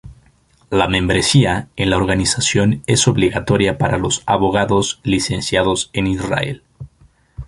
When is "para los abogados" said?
3.77-4.99